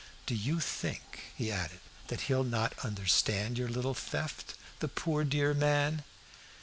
"Do 0.25 0.33
you 0.33 0.59
think," 0.59 1.25
he 1.35 1.51
added, 1.51 1.79
"that 2.07 2.21
he'll 2.21 2.43
not 2.43 2.73
understand 2.83 3.59
your 3.59 3.69
little 3.69 3.93
theft, 3.93 4.55
the 4.79 4.87
poor 4.87 5.23
dear 5.23 5.53
man?" 5.53 6.03